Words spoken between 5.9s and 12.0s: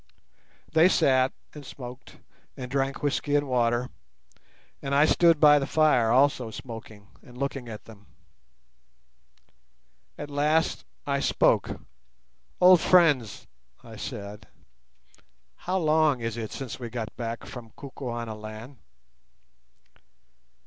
also smoking and looking at them. At last I spoke.